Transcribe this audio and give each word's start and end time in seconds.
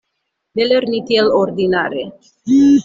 Ne 0.59 0.67
lerni 0.71 1.03
tiel 1.11 1.31
ordinare. 1.43 2.11